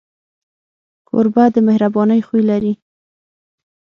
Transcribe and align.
کوربه 1.07 1.43
د 1.55 1.57
مهربانۍ 1.67 2.19
خوی 2.27 2.43
لري. 2.49 2.73